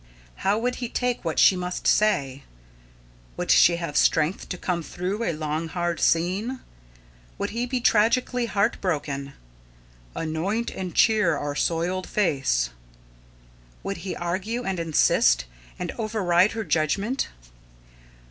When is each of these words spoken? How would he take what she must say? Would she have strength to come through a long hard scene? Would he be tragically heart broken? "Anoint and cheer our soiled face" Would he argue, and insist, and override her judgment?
How 0.37 0.57
would 0.57 0.77
he 0.77 0.89
take 0.89 1.23
what 1.23 1.37
she 1.37 1.55
must 1.55 1.85
say? 1.85 2.41
Would 3.37 3.51
she 3.51 3.75
have 3.75 3.95
strength 3.95 4.49
to 4.49 4.57
come 4.57 4.81
through 4.81 5.23
a 5.23 5.31
long 5.31 5.67
hard 5.67 5.99
scene? 5.99 6.61
Would 7.37 7.51
he 7.51 7.67
be 7.67 7.79
tragically 7.79 8.47
heart 8.47 8.81
broken? 8.81 9.33
"Anoint 10.15 10.71
and 10.71 10.95
cheer 10.95 11.37
our 11.37 11.53
soiled 11.53 12.09
face" 12.09 12.71
Would 13.83 13.97
he 13.97 14.15
argue, 14.15 14.63
and 14.63 14.79
insist, 14.79 15.45
and 15.77 15.91
override 15.99 16.53
her 16.53 16.63
judgment? 16.63 17.27